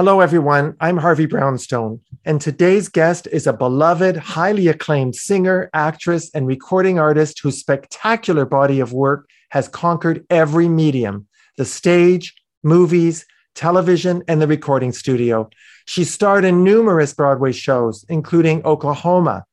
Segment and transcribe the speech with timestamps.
[0.00, 0.74] Hello, everyone.
[0.80, 6.98] I'm Harvey Brownstone, and today's guest is a beloved, highly acclaimed singer, actress, and recording
[6.98, 11.26] artist whose spectacular body of work has conquered every medium
[11.58, 15.50] the stage, movies, television, and the recording studio.
[15.84, 19.44] She starred in numerous Broadway shows, including Oklahoma,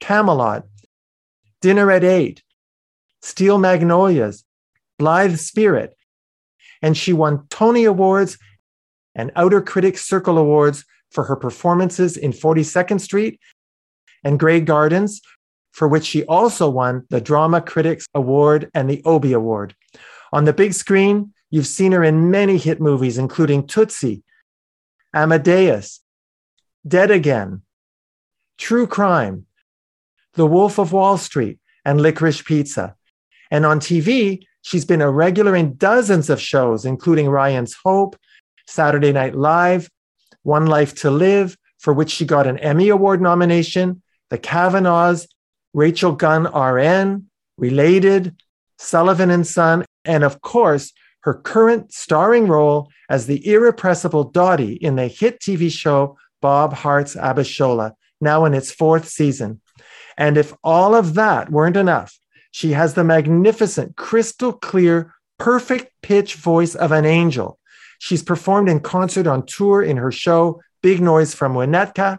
[0.00, 0.64] Camelot,
[1.60, 2.42] Dinner at Eight,
[3.20, 4.42] Steel Magnolias,
[4.98, 5.94] Blithe Spirit,
[6.82, 8.38] and she won Tony Awards
[9.14, 13.40] and Outer Critics Circle Awards for her performances in 42nd Street
[14.24, 15.20] and Grey Gardens,
[15.72, 19.74] for which she also won the Drama Critics Award and the Obie Award.
[20.32, 24.22] On the big screen, you've seen her in many hit movies, including Tootsie,
[25.14, 26.00] Amadeus,
[26.86, 27.62] Dead Again,
[28.58, 29.46] True Crime,
[30.34, 32.96] The Wolf of Wall Street, and Licorice Pizza.
[33.50, 38.16] And on TV, she's been a regular in dozens of shows, including Ryan's Hope,
[38.66, 39.88] Saturday Night Live,
[40.42, 45.26] One Life to Live, for which she got an Emmy Award nomination, The Cavanaughs,
[45.74, 48.36] Rachel Gunn RN, Related,
[48.78, 54.96] Sullivan and Son, and of course, her current starring role as the irrepressible Dottie in
[54.96, 59.60] the hit TV show Bob Hearts Abishola, now in its fourth season.
[60.16, 62.18] And if all of that weren't enough,
[62.50, 67.58] she has the magnificent, crystal clear, perfect pitch voice of an angel
[68.02, 72.18] She's performed in concert on tour in her show, Big Noise from Winnetka,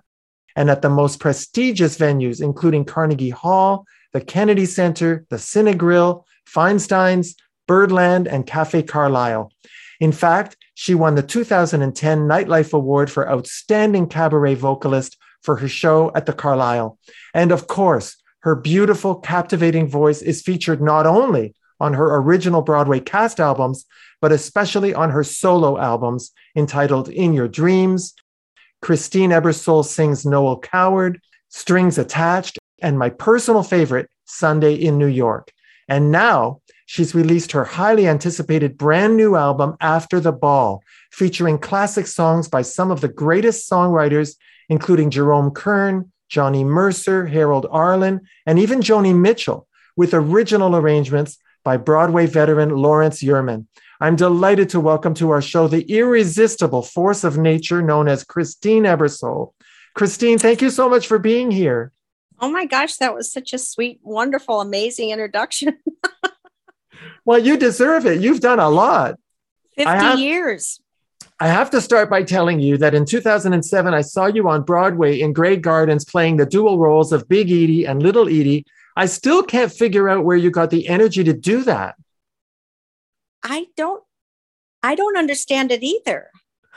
[0.55, 7.35] and at the most prestigious venues, including Carnegie Hall, the Kennedy Center, the Cinegrill, Feinstein's,
[7.67, 9.51] Birdland, and Cafe Carlyle.
[9.99, 16.13] In fact, she won the 2010 Nightlife Award for Outstanding Cabaret Vocalist for her show
[16.15, 16.97] at the Carlyle.
[17.33, 23.01] And of course, her beautiful, captivating voice is featured not only on her original Broadway
[23.01, 23.85] cast albums,
[24.23, 28.13] but especially on her solo albums entitled In Your Dreams.
[28.81, 31.19] Christine Ebersole sings Noel Coward,
[31.49, 35.51] Strings Attached, and my personal favorite, Sunday in New York.
[35.89, 42.07] And now she's released her highly anticipated brand new album, After the Ball, featuring classic
[42.07, 44.37] songs by some of the greatest songwriters,
[44.69, 49.67] including Jerome Kern, Johnny Mercer, Harold Arlen, and even Joni Mitchell,
[49.97, 53.67] with original arrangements by Broadway veteran Lawrence Yurman.
[54.03, 58.83] I'm delighted to welcome to our show the irresistible force of nature known as Christine
[58.83, 59.53] Ebersole.
[59.93, 61.93] Christine, thank you so much for being here.
[62.41, 65.77] Oh my gosh, that was such a sweet, wonderful, amazing introduction.
[67.25, 68.19] well, you deserve it.
[68.19, 69.17] You've done a lot.
[69.77, 70.81] 50 have, years.
[71.39, 75.21] I have to start by telling you that in 2007, I saw you on Broadway
[75.21, 78.65] in Grey Gardens playing the dual roles of Big Edie and Little Edie.
[78.97, 81.95] I still can't figure out where you got the energy to do that.
[83.43, 84.03] I don't
[84.81, 86.29] I don't understand it either.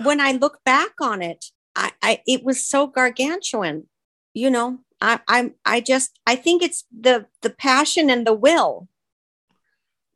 [0.02, 3.88] When I look back on it, I, I it was so gargantuan.
[4.34, 8.88] You know, I I I just I think it's the the passion and the will.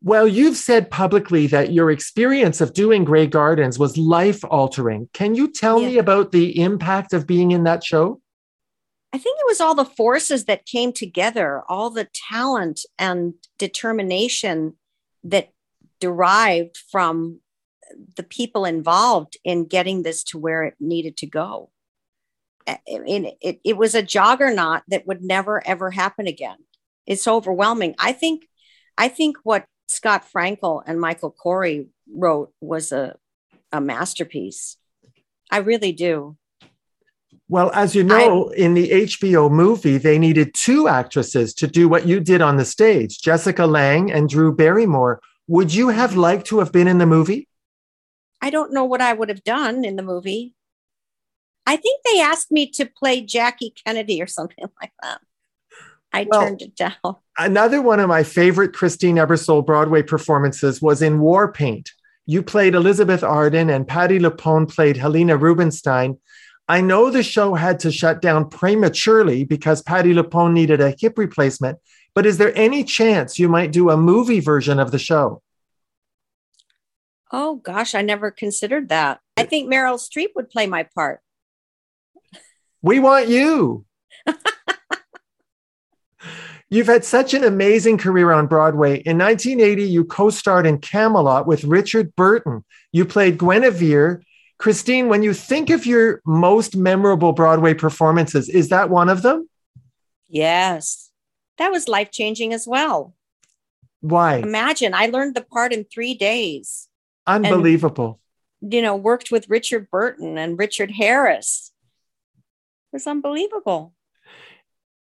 [0.02, 5.10] Well, you've said publicly that your experience of doing Grey Gardens was life altering.
[5.12, 5.88] Can you tell yeah.
[5.88, 8.20] me about the impact of being in that show?
[9.12, 14.76] I think it was all the forces that came together, all the talent and determination
[15.24, 15.50] that
[16.00, 17.40] derived from
[18.16, 21.70] the people involved in getting this to where it needed to go.
[22.66, 26.58] It, it, it was a juggernaut that would never ever happen again.
[27.06, 27.94] It's overwhelming.
[27.98, 28.46] I think
[28.96, 33.16] I think what Scott Frankel and Michael Korie wrote was a,
[33.72, 34.76] a masterpiece.
[35.50, 36.36] I really do.
[37.48, 41.88] Well, as you know, I, in the HBO movie, they needed two actresses to do
[41.88, 45.20] what you did on the stage Jessica Lange and Drew Barrymore.
[45.50, 47.48] Would you have liked to have been in the movie?
[48.40, 50.54] I don't know what I would have done in the movie.
[51.66, 55.20] I think they asked me to play Jackie Kennedy or something like that.
[56.12, 57.16] I well, turned it down.
[57.36, 61.90] Another one of my favorite Christine Ebersole Broadway performances was in War Paint.
[62.26, 66.18] You played Elizabeth Arden and Patti LuPone played Helena Rubinstein.
[66.68, 71.18] I know the show had to shut down prematurely because Patti LuPone needed a hip
[71.18, 71.78] replacement,
[72.14, 75.42] but is there any chance you might do a movie version of the show?
[77.32, 79.20] Oh gosh, I never considered that.
[79.36, 81.20] I think Meryl Streep would play my part.
[82.82, 83.84] We want you.
[86.68, 89.00] You've had such an amazing career on Broadway.
[89.00, 92.64] In 1980, you co starred in Camelot with Richard Burton.
[92.92, 94.22] You played Guinevere.
[94.58, 99.48] Christine, when you think of your most memorable Broadway performances, is that one of them?
[100.28, 101.10] Yes
[101.60, 103.14] that was life changing as well.
[104.00, 104.36] Why?
[104.36, 106.88] Imagine I learned the part in three days.
[107.26, 108.20] Unbelievable.
[108.60, 111.72] you know, worked with Richard Burton and Richard Harris.
[112.92, 113.94] It was unbelievable.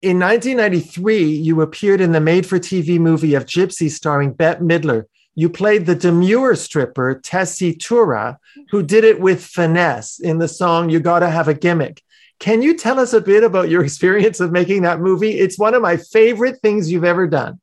[0.01, 5.05] In 1993, you appeared in the made for TV movie of Gypsy starring Bette Midler.
[5.35, 8.37] You played the demure stripper, Tessie Tura,
[8.69, 8.87] who mm-hmm.
[8.87, 12.01] did it with finesse in the song You Gotta Have a Gimmick.
[12.39, 15.39] Can you tell us a bit about your experience of making that movie?
[15.39, 17.59] It's one of my favorite things you've ever done.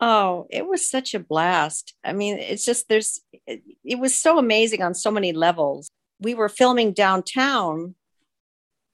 [0.00, 1.94] Oh, it was such a blast.
[2.02, 5.90] I mean, it's just there's it, it, was so amazing on so many levels.
[6.20, 7.94] We were filming downtown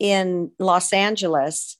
[0.00, 1.79] in Los Angeles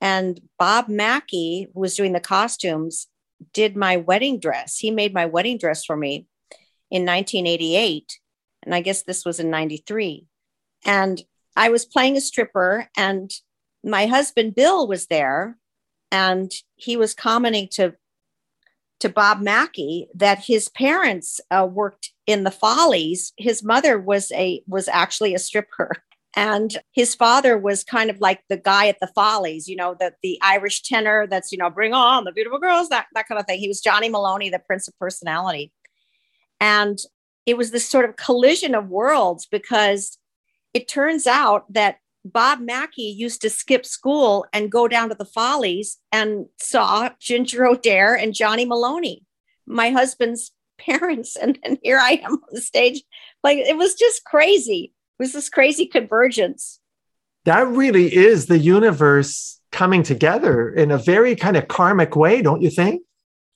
[0.00, 3.06] and Bob Mackie, who was doing the costumes,
[3.52, 4.78] did my wedding dress.
[4.78, 6.26] He made my wedding dress for me
[6.90, 8.18] in 1988
[8.64, 10.26] and I guess this was in 93.
[10.84, 11.22] And
[11.56, 13.30] I was playing a stripper and
[13.84, 15.58] my husband Bill was there
[16.10, 17.94] and he was commenting to
[19.00, 23.32] to Bob Mackie that his parents uh, worked in the Follies.
[23.36, 25.90] His mother was a was actually a stripper,
[26.36, 30.12] and his father was kind of like the guy at the Follies, you know, the
[30.22, 33.46] the Irish tenor that's you know bring on the beautiful girls, that that kind of
[33.46, 33.60] thing.
[33.60, 35.72] He was Johnny Moloney, the Prince of Personality,
[36.60, 36.98] and
[37.46, 40.18] it was this sort of collision of worlds because
[40.72, 45.24] it turns out that Bob Mackie used to skip school and go down to the
[45.24, 49.24] Follies and saw Ginger O'Dare and Johnny Moloney,
[49.66, 51.36] my husband's parents.
[51.36, 53.02] And then here I am on the stage.
[53.42, 54.92] Like it was just crazy.
[55.18, 56.80] It was this crazy convergence.
[57.44, 62.62] That really is the universe coming together in a very kind of karmic way, don't
[62.62, 63.02] you think?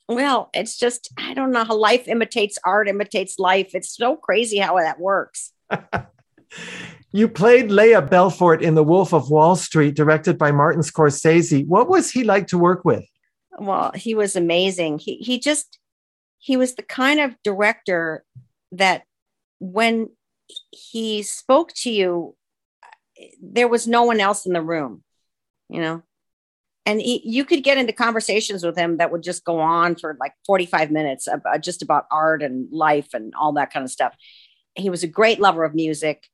[0.09, 3.71] Well, it's just, I don't know how life imitates art, imitates life.
[3.75, 5.53] It's so crazy how that works.
[7.11, 11.67] You played Leah Belfort in The Wolf of Wall Street, directed by Martin Scorsese.
[11.67, 13.05] What was he like to work with?
[13.59, 14.99] Well, he was amazing.
[14.99, 15.79] He he just
[16.39, 18.25] he was the kind of director
[18.73, 19.05] that
[19.59, 20.11] when
[20.71, 22.37] he spoke to you,
[23.43, 25.03] there was no one else in the room,
[25.69, 26.03] you know.
[26.87, 30.17] And he, you could get into conversations with him that would just go on for
[30.19, 34.15] like 45 minutes, about, just about art and life and all that kind of stuff.
[34.75, 36.29] He was a great lover of music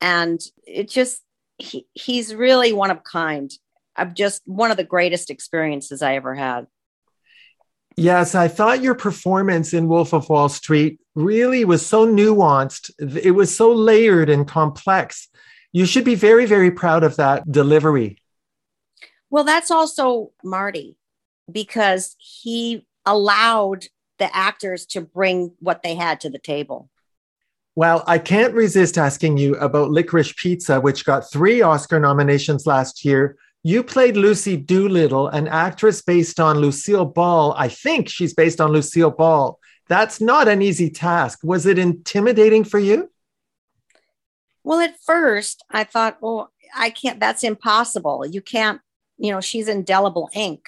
[0.00, 1.22] and it just
[1.58, 3.50] he, he's really one of kind.
[3.96, 6.66] I've just one of the greatest experiences i ever had.
[7.96, 12.90] Yes i thought your performance in wolf of wall street really was so nuanced.
[12.98, 15.28] It was so layered and complex.
[15.72, 18.18] You should be very very proud of that delivery.
[19.30, 20.96] Well that's also marty
[21.50, 23.86] because he allowed
[24.18, 26.90] the actors to bring what they had to the table
[27.76, 33.04] well, I can't resist asking you about Licorice Pizza, which got three Oscar nominations last
[33.04, 33.36] year.
[33.62, 37.54] You played Lucy Doolittle, an actress based on Lucille Ball.
[37.56, 39.58] I think she's based on Lucille Ball.
[39.88, 41.40] That's not an easy task.
[41.44, 43.10] Was it intimidating for you?
[44.64, 48.24] Well, at first, I thought, well, I can't, that's impossible.
[48.26, 48.80] You can't,
[49.18, 50.64] you know, she's indelible ink.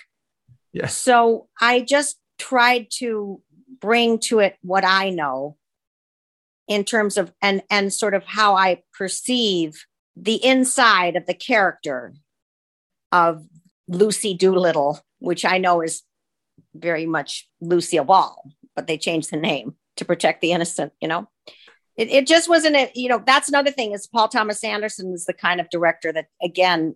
[0.73, 0.95] Yes.
[0.95, 3.41] So I just tried to
[3.81, 5.58] bring to it what I know
[6.69, 9.85] in terms of and and sort of how I perceive
[10.17, 12.15] the inside of the character
[13.11, 13.45] of
[13.89, 16.03] Lucy Doolittle, which I know is
[16.75, 18.45] very much Lucille Ball,
[18.77, 21.29] but they changed the name to protect the innocent, you know.
[21.97, 25.25] It, it just wasn't a, you know, that's another thing is Paul Thomas Anderson is
[25.25, 26.95] the kind of director that again,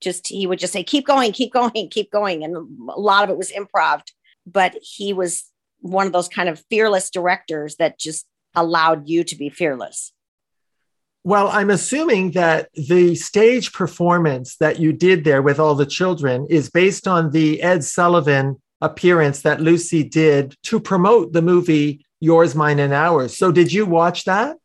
[0.00, 2.44] just he would just say, keep going, keep going, keep going.
[2.44, 2.56] And
[2.90, 4.02] a lot of it was improv,
[4.46, 5.50] but he was
[5.80, 10.12] one of those kind of fearless directors that just allowed you to be fearless?
[11.22, 16.46] Well, I'm assuming that the stage performance that you did there with all the children
[16.50, 22.54] is based on the Ed Sullivan appearance that Lucy did to promote the movie Yours,
[22.54, 23.36] Mine, and Ours.
[23.36, 24.56] So, did you watch that?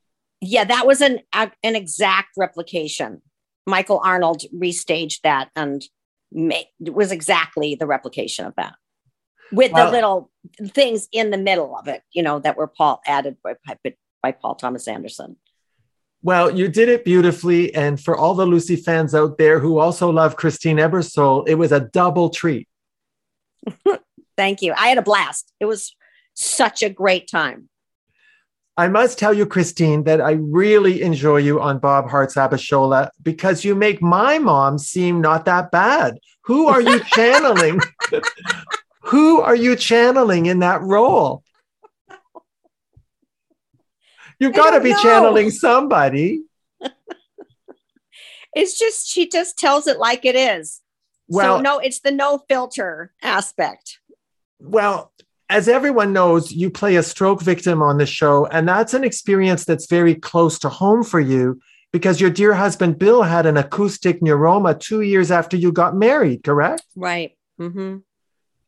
[0.42, 3.22] Yeah, that was an an exact replication.
[3.66, 5.84] Michael Arnold restaged that and
[6.32, 8.76] it was exactly the replication of that
[9.52, 10.30] with the little
[10.70, 14.32] things in the middle of it, you know, that were Paul added by, by, by
[14.32, 15.38] Paul Thomas Anderson.
[16.22, 17.74] Well, you did it beautifully.
[17.74, 21.72] And for all the Lucy fans out there who also love Christine Ebersole, it was
[21.72, 22.68] a double treat.
[24.38, 24.74] Thank you.
[24.78, 25.54] I had a blast.
[25.60, 25.96] It was
[26.34, 27.70] such a great time.
[28.78, 33.66] I must tell you, Christine, that I really enjoy you on Bob Hearts Abishola because
[33.66, 36.18] you make my mom seem not that bad.
[36.46, 37.82] Who are you channeling?
[39.02, 41.44] Who are you channeling in that role?
[44.40, 45.02] You've got to be know.
[45.02, 46.44] channeling somebody.
[48.56, 50.82] it's just, she just tells it like it is.
[51.28, 54.00] Well, so no, it's the no filter aspect.
[54.60, 55.14] Well,
[55.50, 59.66] as everyone knows, you play a stroke victim on the show, and that's an experience
[59.66, 61.60] that's very close to home for you
[61.92, 66.44] because your dear husband Bill had an acoustic neuroma two years after you got married,
[66.44, 66.84] correct?
[66.96, 67.36] Right.
[67.60, 67.98] Mm-hmm.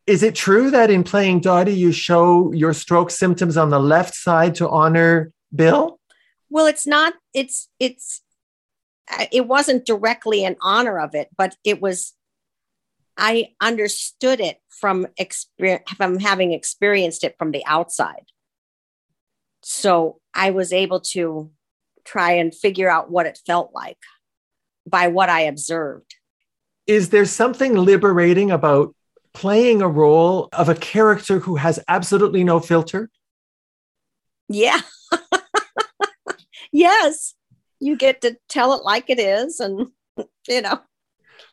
[0.08, 4.15] Is it true that in playing Dottie, you show your stroke symptoms on the left
[4.15, 6.00] side to honor Bill?
[6.50, 8.22] Well, it's not, it's, it's,
[9.12, 12.13] uh, it wasn't directly in honor of it, but it was,
[13.15, 18.25] I understood it from experience, from having experienced it from the outside.
[19.63, 21.51] So I was able to
[22.03, 24.00] try and figure out what it felt like
[24.88, 26.15] by what I observed.
[26.88, 28.96] Is there something liberating about
[29.33, 33.09] playing a role of a character who has absolutely no filter?
[34.50, 34.81] Yeah.
[36.71, 37.35] yes.
[37.79, 39.88] You get to tell it like it is and,
[40.47, 40.79] you know,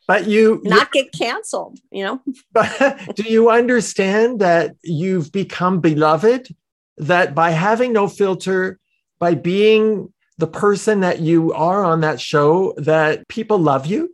[0.06, 2.22] but you not get canceled, you know.
[2.52, 6.48] But do you understand that you've become beloved?
[6.96, 8.80] That by having no filter,
[9.18, 14.10] by being the person that you are on that show, that people love you?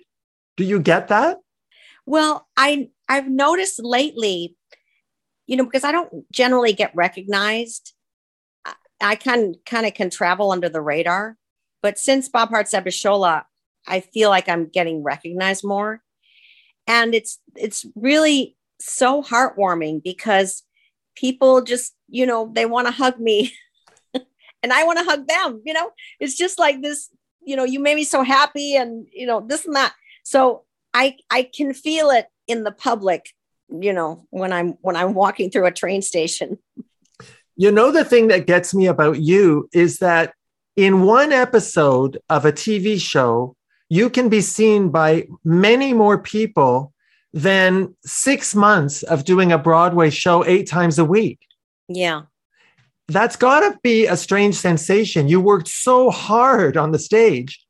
[0.57, 1.39] Do you get that?
[2.07, 4.57] Well, I I've noticed lately,
[5.47, 7.93] you know, because I don't generally get recognized.
[9.01, 11.37] I can kind of can travel under the radar,
[11.83, 13.45] but since Bob Hearts Abishola,
[13.87, 16.03] I feel like I'm getting recognized more,
[16.87, 20.63] and it's it's really so heartwarming because
[21.17, 23.53] people just you know they want to hug me,
[24.15, 25.61] and I want to hug them.
[25.65, 27.11] You know, it's just like this.
[27.45, 29.93] You know, you made me so happy, and you know this and that.
[30.23, 30.65] So
[30.95, 33.35] I I can feel it in the public,
[33.69, 36.59] you know, when I'm when I'm walking through a train station.
[37.57, 40.35] You know the thing that gets me about you is that
[40.77, 43.57] in one episode of a TV show,
[43.89, 46.93] you can be seen by many more people
[47.33, 51.41] than 6 months of doing a Broadway show 8 times a week.
[51.89, 52.23] Yeah.
[53.09, 55.29] That's got to be a strange sensation.
[55.29, 57.65] You worked so hard on the stage.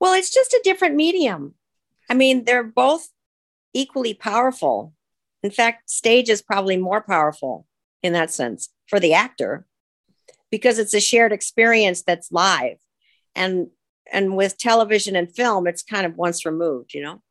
[0.00, 1.54] Well, it's just a different medium.
[2.10, 3.08] I mean, they're both
[3.72, 4.92] equally powerful.
[5.42, 7.66] In fact, stage is probably more powerful
[8.02, 9.66] in that sense for the actor
[10.50, 12.78] because it's a shared experience that's live.
[13.34, 13.68] And
[14.12, 17.22] and with television and film, it's kind of once removed, you know.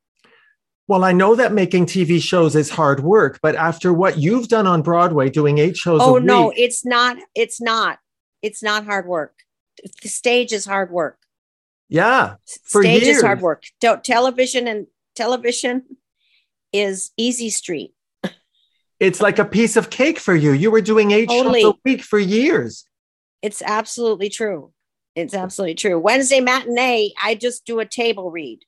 [0.87, 4.67] Well, I know that making TV shows is hard work, but after what you've done
[4.67, 6.01] on Broadway, doing eight shows.
[6.03, 7.17] Oh no, it's not.
[7.35, 7.99] It's not.
[8.41, 9.33] It's not hard work.
[10.01, 11.17] The stage is hard work.
[11.89, 13.17] Yeah, stage years.
[13.17, 13.63] is hard work.
[14.03, 15.83] television and television
[16.71, 17.93] is easy street.
[18.99, 20.51] it's like a piece of cake for you.
[20.51, 22.85] You were doing eight shows a week for years.
[23.41, 24.71] It's absolutely true.
[25.15, 25.99] It's absolutely true.
[25.99, 28.59] Wednesday matinee, I just do a table read.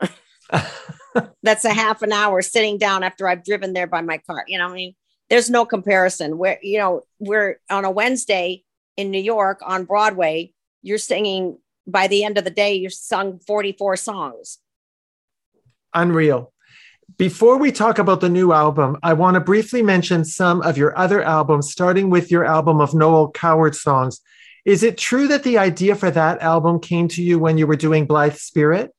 [1.42, 4.44] That's a half an hour sitting down after I've driven there by my car.
[4.46, 4.94] You know, I mean,
[5.30, 6.38] there's no comparison.
[6.38, 8.62] Where you know, we're on a Wednesday
[8.96, 10.52] in New York on Broadway,
[10.82, 14.58] you're singing by the end of the day, you've sung 44 songs.
[15.94, 16.52] Unreal.
[17.18, 20.96] Before we talk about the new album, I want to briefly mention some of your
[20.96, 24.20] other albums, starting with your album of Noel Coward songs.
[24.64, 27.76] Is it true that the idea for that album came to you when you were
[27.76, 28.92] doing Blithe Spirit?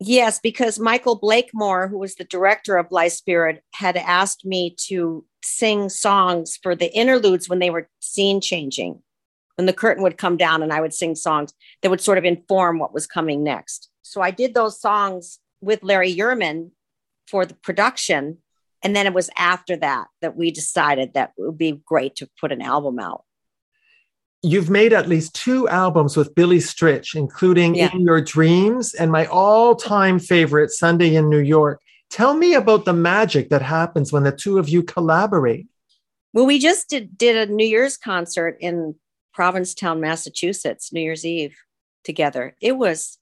[0.00, 5.24] Yes, because Michael Blakemore, who was the director of Blithe Spirit, had asked me to
[5.42, 9.02] sing songs for the interludes when they were scene changing.
[9.60, 11.52] When the curtain would come down and I would sing songs
[11.82, 13.90] that would sort of inform what was coming next.
[14.00, 16.70] So I did those songs with Larry Yurman
[17.28, 18.38] for the production.
[18.82, 22.30] And then it was after that that we decided that it would be great to
[22.40, 23.24] put an album out.
[24.42, 27.90] You've made at least two albums with Billy Stritch, including yeah.
[27.92, 31.82] In Your Dreams and my all time favorite, Sunday in New York.
[32.08, 35.66] Tell me about the magic that happens when the two of you collaborate.
[36.32, 38.94] Well, we just did, did a New Year's concert in
[39.40, 41.56] Provincetown, Massachusetts, New Year's Eve
[42.04, 42.54] together.
[42.60, 43.16] It was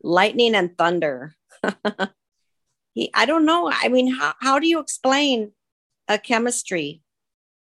[0.00, 1.34] lightning and thunder.
[2.94, 3.68] he, I don't know.
[3.68, 5.50] I mean, how, how do you explain
[6.06, 7.02] a chemistry?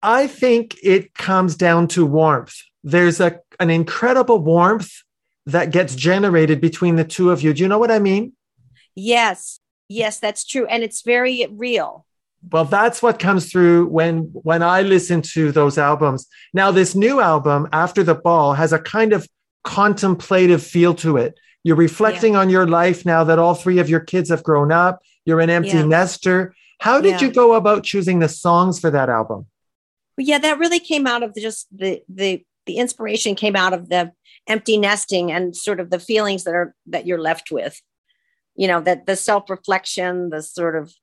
[0.04, 2.56] I think it comes down to warmth.
[2.84, 4.92] There's a an incredible warmth
[5.48, 7.52] that gets generated between the two of you.
[7.52, 8.34] Do you know what I mean?
[8.94, 9.60] Yes.
[9.90, 10.68] Yes, that's true.
[10.68, 12.06] And it's very real.
[12.50, 16.28] Well, that's what comes through when when I listen to those albums.
[16.54, 19.28] Now, this new album, After the Ball, has a kind of
[19.64, 21.40] contemplative feel to it.
[21.64, 22.40] You're reflecting yeah.
[22.40, 25.02] on your life now that all three of your kids have grown up.
[25.26, 25.86] You're an empty yeah.
[25.86, 26.56] nester.
[26.80, 27.28] How did yeah.
[27.28, 29.46] you go about choosing the songs for that album?
[30.18, 33.90] Well, yeah, that really came out of just the the the inspiration came out of
[33.90, 34.14] the
[34.48, 37.80] empty nesting and sort of the feelings that are that you're left with.
[38.56, 40.94] You know, that the self-reflection, the sort of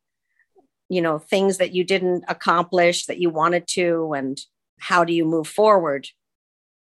[0.89, 4.41] you know, things that you didn't accomplish that you wanted to, and
[4.79, 6.09] how do you move forward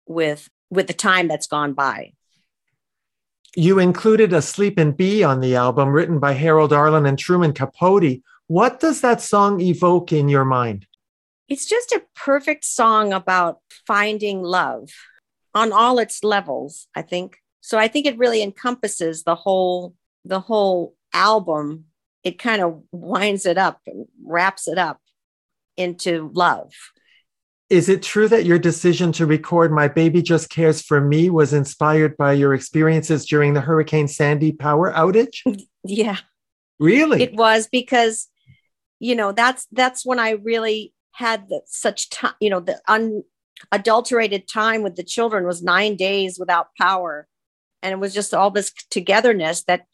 [0.07, 2.13] with with the time that's gone by.
[3.55, 8.21] You included a Sleepin' Bee on the album written by Harold Arlen and Truman Capote.
[8.47, 10.88] What does that song evoke in your mind?
[11.47, 14.89] It's just a perfect song about finding love
[15.53, 17.38] on all its levels, I think.
[17.62, 19.95] So I think it really encompasses the whole
[20.25, 21.85] the whole album.
[22.25, 25.00] It kind of winds it up and wraps it up
[25.77, 26.74] into love.
[27.70, 31.53] Is it true that your decision to record My Baby Just Cares for Me was
[31.53, 35.39] inspired by your experiences during the Hurricane Sandy power outage?
[35.88, 36.17] Yeah.
[36.79, 37.22] Really?
[37.22, 38.27] It was because
[39.00, 42.82] you know, that's that's when I really had the, such time, you know, the
[43.72, 47.27] unadulterated time with the children was 9 days without power.
[47.82, 49.86] And it was just all this togetherness that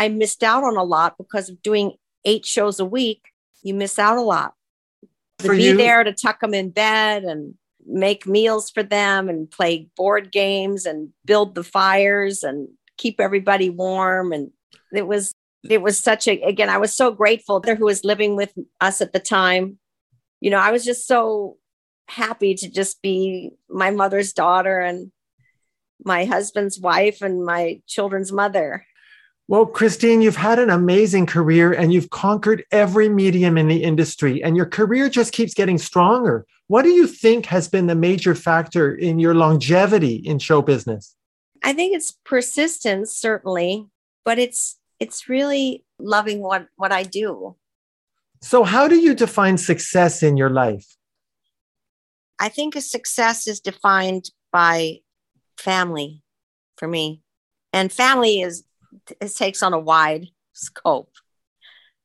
[0.00, 1.92] I missed out on a lot because of doing
[2.24, 3.20] 8 shows a week.
[3.62, 4.54] You miss out a lot.
[5.40, 7.54] To for be you, there to tuck them in bed and
[7.86, 13.68] make meals for them and play board games and build the fires and keep everybody
[13.68, 14.32] warm.
[14.32, 14.52] And
[14.90, 15.34] it was
[15.68, 19.02] it was such a again i was so grateful there who was living with us
[19.02, 19.78] at the time.
[20.40, 21.58] You know i was just so
[22.08, 25.12] happy to just be my mother's daughter and
[26.02, 28.86] my husband's wife and my children's mother
[29.50, 34.40] well, Christine, you've had an amazing career and you've conquered every medium in the industry,
[34.44, 36.46] and your career just keeps getting stronger.
[36.68, 41.16] What do you think has been the major factor in your longevity in show business?
[41.64, 43.88] I think it's persistence, certainly,
[44.24, 47.56] but it's it's really loving what what I do.
[48.42, 50.86] So, how do you define success in your life?
[52.38, 55.00] I think a success is defined by
[55.56, 56.22] family
[56.76, 57.22] for me.
[57.72, 58.64] And family is
[59.20, 61.12] it takes on a wide scope.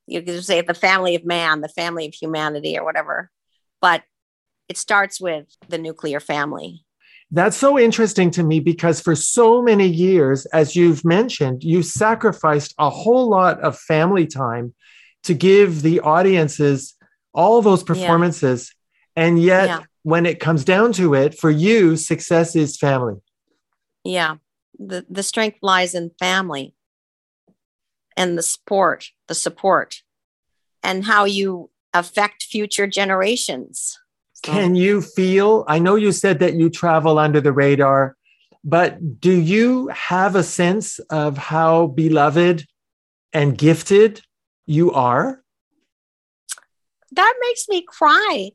[0.08, 3.32] You could say the family of man, the family of humanity, or whatever.
[3.82, 4.04] But
[4.70, 6.86] it starts with the nuclear family.
[7.32, 12.76] That's so interesting to me because for so many years, as you've mentioned, you sacrificed
[12.78, 14.74] a whole lot of family time
[15.24, 16.94] to give the audiences
[17.34, 18.72] all those performances.
[19.16, 19.24] Yeah.
[19.24, 19.80] And yet, yeah.
[20.04, 23.16] when it comes down to it, for you, success is family.
[24.04, 24.36] Yeah.
[24.78, 26.75] The, the strength lies in family
[28.18, 30.02] and the support, the support,
[30.84, 33.98] and how you affect future generations.
[34.34, 34.52] So.
[34.52, 35.66] Can you feel?
[35.68, 38.16] I know you said that you travel under the radar,
[38.64, 42.66] but do you have a sense of how beloved
[43.34, 44.22] and gifted
[44.66, 45.42] you are?
[47.12, 48.52] That makes me cry.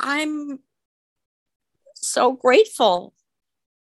[0.00, 0.58] I'm
[1.94, 3.14] so grateful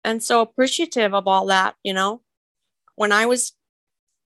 [0.04, 2.22] and so appreciative of all that, you know.
[2.96, 3.54] When I was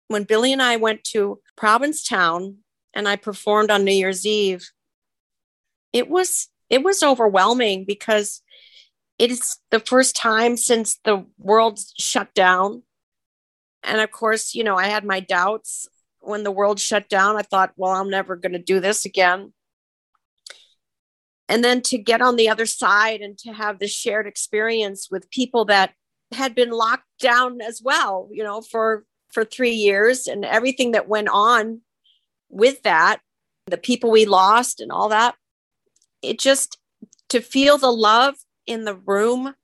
[0.08, 2.58] when Billy and I went to Provincetown
[2.94, 4.68] and I performed on New Year's Eve,
[5.92, 8.42] it was it was overwhelming because
[9.18, 12.82] it is the first time since the world shut down.
[13.82, 15.88] And of course, you know, I had my doubts
[16.20, 17.36] when the world shut down.
[17.36, 19.52] I thought, well, I'm never going to do this again.
[21.48, 25.30] And then to get on the other side and to have this shared experience with
[25.30, 25.92] people that
[26.32, 29.04] had been locked down as well, you know, for
[29.36, 31.82] for three years and everything that went on
[32.48, 33.20] with that,
[33.66, 35.34] the people we lost and all that,
[36.22, 36.78] it just
[37.28, 39.54] to feel the love in the room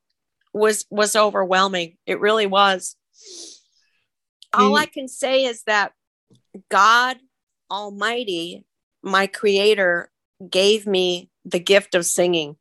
[0.52, 1.96] was was overwhelming.
[2.04, 2.96] It really was.
[4.52, 4.78] All mm.
[4.78, 5.92] I can say is that
[6.70, 7.16] God
[7.70, 8.66] Almighty,
[9.02, 10.10] my creator,
[10.50, 12.56] gave me the gift of singing.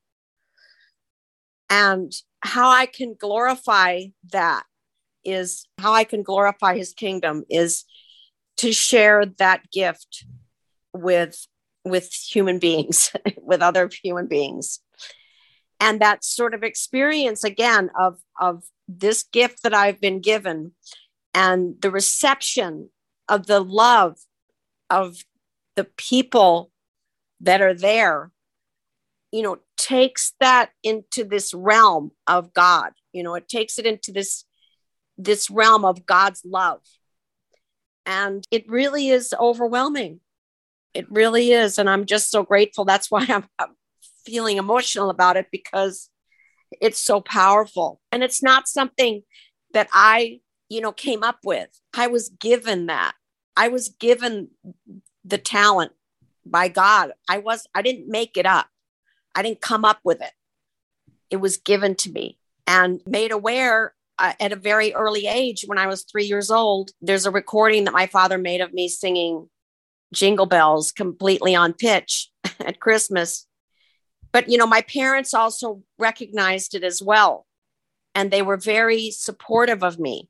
[1.69, 4.63] And how I can glorify that
[5.23, 7.86] is how I can glorify his kingdom is
[8.57, 10.25] to share that gift
[10.93, 11.47] with
[11.84, 14.79] with human beings with other human beings.
[15.79, 20.73] And that sort of experience again of of this gift that I've been given
[21.34, 22.89] and the reception
[23.29, 24.17] of the love
[24.89, 25.23] of
[25.75, 26.71] the people
[27.39, 28.31] that are there
[29.31, 32.91] you know takes that into this realm of god.
[33.13, 34.45] You know it takes it into this
[35.23, 36.81] this realm of God's love.
[38.05, 40.19] And it really is overwhelming.
[40.93, 41.77] It really is.
[41.77, 42.86] And I'm just so grateful.
[42.86, 43.75] That's why I'm, I'm
[44.25, 46.10] feeling emotional about it because
[46.81, 48.01] it's so powerful.
[48.12, 49.23] And it's not something
[49.73, 51.69] that I, you know, came up with.
[51.93, 53.13] I was given that.
[53.55, 54.49] I was given
[55.23, 55.91] the talent
[56.45, 57.12] by God.
[57.29, 58.67] I was I didn't make it up.
[59.36, 60.31] I didn't come up with it.
[61.29, 65.79] It was given to me and made aware uh, at a very early age, when
[65.79, 69.49] I was three years old, there's a recording that my father made of me singing
[70.13, 72.29] jingle bells completely on pitch
[72.60, 73.47] at Christmas.
[74.31, 77.47] But, you know, my parents also recognized it as well.
[78.13, 80.29] And they were very supportive of me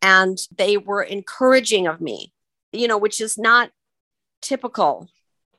[0.00, 2.32] and they were encouraging of me,
[2.72, 3.70] you know, which is not
[4.42, 5.08] typical.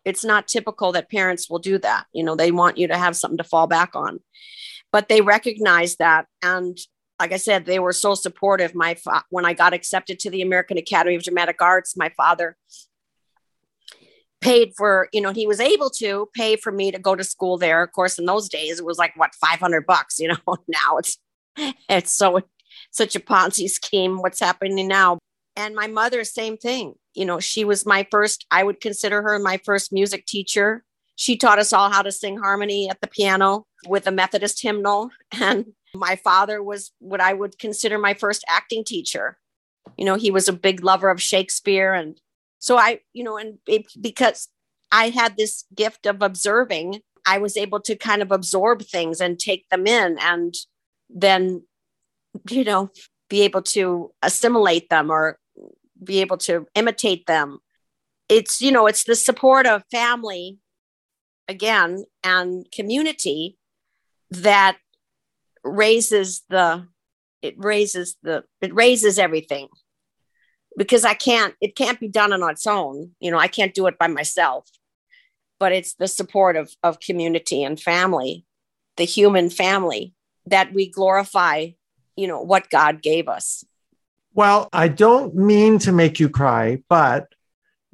[0.06, 2.06] It's not typical that parents will do that.
[2.14, 4.22] You know, they want you to have something to fall back on.
[4.94, 6.28] But they recognized that.
[6.42, 6.78] And
[7.24, 8.76] like I said, they were so supportive.
[8.76, 12.58] My fa- when I got accepted to the American Academy of Dramatic Arts, my father
[14.42, 17.58] paid for, you know, he was able to pay for me to go to school
[17.58, 17.82] there.
[17.82, 20.20] Of course, in those days, it was like what 500 bucks.
[20.20, 21.18] You know, now it's
[21.88, 22.42] it's so
[22.92, 24.18] such a Ponzi scheme.
[24.18, 25.18] What's happening now?
[25.56, 26.96] And my mother, same thing.
[27.14, 28.46] You know, she was my first.
[28.52, 30.84] I would consider her my first music teacher.
[31.16, 35.10] She taught us all how to sing harmony at the piano with a Methodist hymnal,
[35.32, 39.38] and my father was what I would consider my first acting teacher.
[39.98, 41.94] You know, he was a big lover of Shakespeare.
[41.94, 42.20] And
[42.60, 44.48] so I, you know, and it, because
[44.92, 49.40] I had this gift of observing, I was able to kind of absorb things and
[49.40, 50.54] take them in and
[51.10, 51.64] then,
[52.50, 52.90] you know,
[53.30, 55.38] be able to assimilate them or
[56.04, 57.60] be able to imitate them.
[58.30, 60.58] It's, you know, it's the support of family
[61.48, 63.58] again and community
[64.32, 64.78] that
[65.64, 66.88] raises the
[67.42, 69.68] it raises the it raises everything.
[70.78, 73.12] Because i can't it can't be done on its own.
[73.20, 74.70] You know i can't do it by myself.
[75.60, 78.46] But it's the support of of community and family
[78.98, 80.14] the human family
[80.46, 81.70] that we glorify
[82.16, 83.64] you know what god gave us.
[84.34, 87.28] Well i don't mean to make you cry but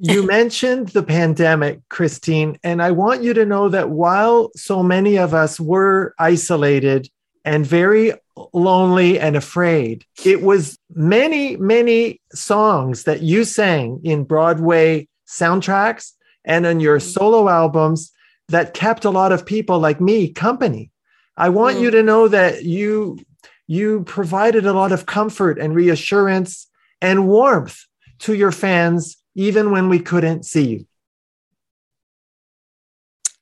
[0.00, 5.18] you mentioned the pandemic, Christine, and I want you to know that while so many
[5.18, 7.08] of us were isolated
[7.44, 8.12] and very
[8.52, 10.04] lonely and afraid.
[10.24, 16.12] It was many, many songs that you sang in Broadway soundtracks
[16.44, 18.12] and on your solo albums
[18.48, 20.90] that kept a lot of people like me company.
[21.36, 21.82] I want mm.
[21.82, 23.18] you to know that you
[23.66, 26.68] you provided a lot of comfort and reassurance
[27.00, 27.86] and warmth
[28.18, 30.86] to your fans even when we couldn't see you.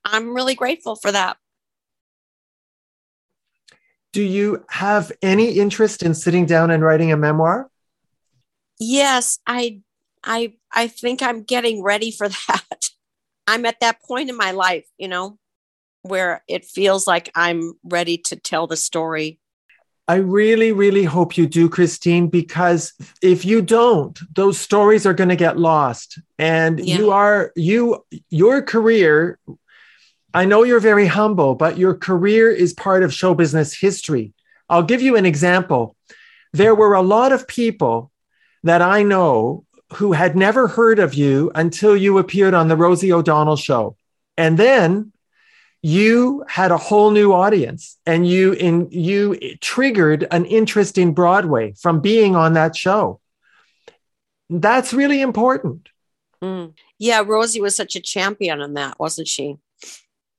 [0.05, 1.39] I'm really grateful for that
[4.19, 7.71] do you have any interest in sitting down and writing a memoir?
[8.81, 9.83] Yes, I
[10.25, 12.91] I I think I'm getting ready for that.
[13.47, 15.39] I'm at that point in my life, you know,
[16.03, 19.39] where it feels like I'm ready to tell the story.
[20.09, 25.29] I really, really hope you do, Christine, because if you don't, those stories are going
[25.29, 26.19] to get lost.
[26.41, 26.97] And yeah.
[26.97, 29.39] you are, you, your career
[30.35, 34.33] I know you're very humble, but your career is part of show business history.
[34.69, 35.97] I'll give you an example.
[36.53, 38.11] There were a lot of people
[38.63, 39.65] that I know
[39.95, 43.97] who had never heard of you until you appeared on the Rosie O'Donnell show.
[44.37, 45.13] And then
[45.81, 51.73] you had a whole new audience and you in you triggered an interest in Broadway
[51.73, 53.21] from being on that show.
[54.51, 55.89] That's really important.
[56.43, 56.75] Mm.
[56.99, 59.57] Yeah, Rosie was such a champion in that, wasn't she?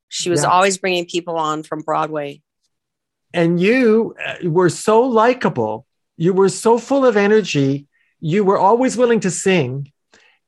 [0.09, 0.49] She was yeah.
[0.49, 2.41] always bringing people on from Broadway.
[3.33, 5.85] And you uh, were so likable.
[6.17, 7.87] You were so full of energy.
[8.19, 9.91] You were always willing to sing.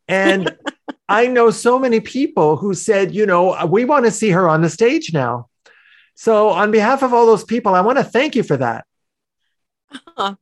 [0.08, 0.58] And
[1.10, 4.62] I know so many people who said, you know, we want to see her on
[4.62, 5.48] the stage now.
[6.16, 8.86] So, on behalf of all those people, I want to thank you for that.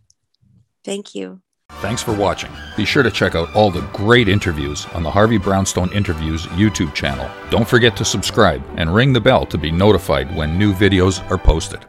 [0.84, 1.40] Thank you.
[1.74, 2.50] Thanks for watching.
[2.76, 6.94] Be sure to check out all the great interviews on the Harvey Brownstone Interviews YouTube
[6.94, 7.30] channel.
[7.48, 11.38] Don't forget to subscribe and ring the bell to be notified when new videos are
[11.38, 11.86] posted.